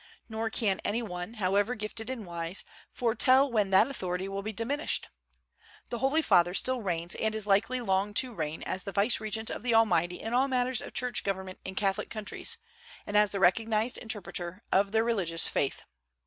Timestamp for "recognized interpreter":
13.39-14.63